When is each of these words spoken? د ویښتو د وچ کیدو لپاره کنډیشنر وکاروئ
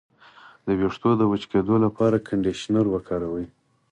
د 0.65 0.67
ویښتو 0.79 1.09
د 1.17 1.21
وچ 1.31 1.43
کیدو 1.51 1.75
لپاره 1.85 2.23
کنډیشنر 2.27 2.85
وکاروئ 2.89 3.45